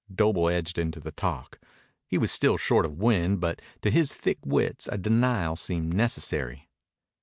[0.11, 1.59] Doble edged into the talk.
[2.07, 6.67] He was still short of wind, but to his thick wits a denial seemed necessary.